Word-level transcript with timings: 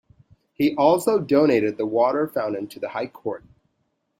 He 0.53 0.75
also 0.77 1.19
donated 1.19 1.77
the 1.77 1.85
water 1.85 2.27
fountain 2.27 2.65
to 2.69 2.79
the 2.79 2.89
High 2.89 3.05
court. 3.05 3.45